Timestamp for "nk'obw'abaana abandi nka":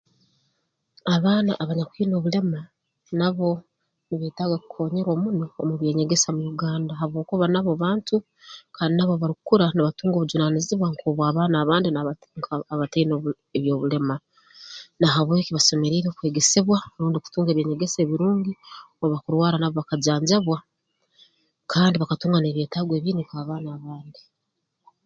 10.91-12.53